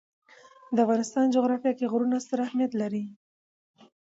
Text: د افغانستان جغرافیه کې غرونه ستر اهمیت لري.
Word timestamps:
د 0.75 0.77
افغانستان 0.85 1.25
جغرافیه 1.35 1.73
کې 1.79 1.89
غرونه 1.91 2.17
ستر 2.25 2.39
اهمیت 2.47 2.71
لري. 2.81 3.03